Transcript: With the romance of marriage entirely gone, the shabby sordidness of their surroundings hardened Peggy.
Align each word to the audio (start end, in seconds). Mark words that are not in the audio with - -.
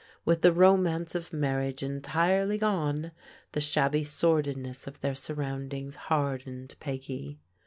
With 0.25 0.41
the 0.41 0.51
romance 0.51 1.13
of 1.13 1.31
marriage 1.31 1.83
entirely 1.83 2.57
gone, 2.57 3.11
the 3.51 3.61
shabby 3.61 4.03
sordidness 4.03 4.87
of 4.87 4.99
their 5.01 5.13
surroundings 5.13 5.95
hardened 5.95 6.73
Peggy. 6.79 7.37